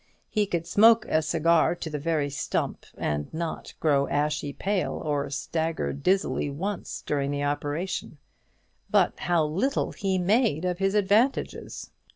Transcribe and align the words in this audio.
He 0.31 0.47
could 0.47 0.65
smoke 0.65 1.05
a 1.05 1.21
cigar 1.21 1.75
to 1.75 1.87
the 1.87 1.99
very 1.99 2.31
stump, 2.31 2.87
and 2.97 3.31
not 3.31 3.75
grow 3.79 4.07
ashy 4.07 4.51
pale, 4.51 4.93
or 4.93 5.29
stagger 5.29 5.93
dizzily 5.93 6.49
once 6.49 7.03
during 7.05 7.29
the 7.29 7.43
operation; 7.43 8.17
but 8.89 9.19
how 9.19 9.45
little 9.45 9.91
he 9.91 10.17
made 10.17 10.65
of 10.65 10.79
his 10.79 10.95
advantages! 10.95 11.91